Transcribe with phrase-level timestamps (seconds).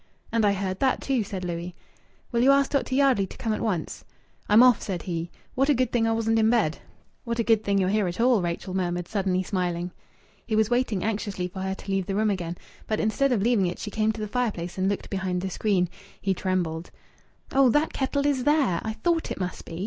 [0.31, 1.75] "And I heard that too," said Louis.
[2.31, 2.95] "Will you ask Dr.
[2.95, 4.03] Yardley to come at once?"
[4.49, 5.29] "I'm off," said he.
[5.53, 6.79] "What a good thing I wasn't in bed!"
[7.23, 9.91] "What a good thing you're here at all!" Rachel murmured, suddenly smiling.
[10.43, 12.57] He was waiting anxiously for her to leave the room again.
[12.87, 15.87] But instead of leaving it she came to the fireplace and looked behind the screen.
[16.19, 16.89] He trembled.
[17.51, 17.69] "Oh!
[17.69, 18.81] That kettle is there!
[18.83, 19.79] I thought it must be!"